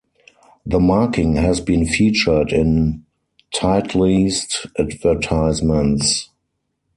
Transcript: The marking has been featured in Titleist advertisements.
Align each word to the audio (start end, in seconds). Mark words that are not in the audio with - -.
The 0.65 0.79
marking 0.79 1.35
has 1.35 1.61
been 1.61 1.85
featured 1.85 2.51
in 2.51 3.03
Titleist 3.53 4.65
advertisements. 4.79 6.31